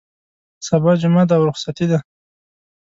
[0.67, 1.99] سبا جمعه ده او رخصتي ده.